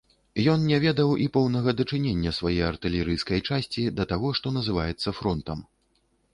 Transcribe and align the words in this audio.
Ён 0.53 0.61
не 0.69 0.77
ведаў 0.85 1.11
і 1.25 1.27
поўнага 1.35 1.69
дачынення 1.81 2.33
свае 2.39 2.57
артылерыйскай 2.71 3.45
часці 3.49 3.87
да 4.01 4.09
таго, 4.15 4.35
што 4.43 4.57
называецца 4.59 5.17
фронтам. 5.21 5.59